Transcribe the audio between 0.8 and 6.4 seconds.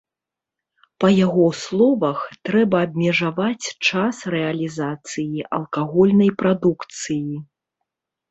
Па яго словах, трэба абмежаваць час рэалізацыі алкагольнай